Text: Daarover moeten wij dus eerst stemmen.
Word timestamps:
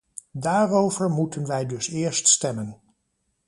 Daarover 0.31 1.09
moeten 1.09 1.47
wij 1.47 1.65
dus 1.65 1.87
eerst 1.89 2.27
stemmen. 2.27 2.81